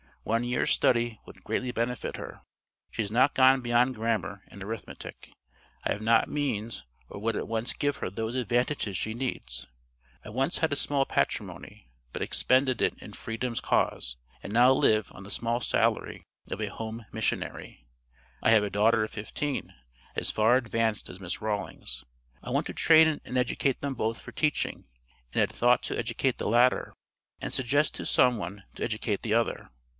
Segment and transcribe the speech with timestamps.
[0.23, 2.41] One year's study would greatly benefit her.
[2.91, 5.31] She has not gone beyond grammar and arithmetic.
[5.83, 9.67] I have not means or would at once give her those advantages she needs.
[10.23, 15.11] I once had a small patrimony, but expended it in freedom's cause, and now live
[15.11, 17.85] on the small salary of a [Home] Missionary.
[18.43, 19.73] I have a daughter of fifteen,
[20.15, 22.03] as far advanced as Miss Rawlings.
[22.43, 24.85] I want to train and educate them both for teaching,
[25.33, 26.93] and had thought to educate the latter,
[27.39, 29.69] and suggest to some one to educate the other.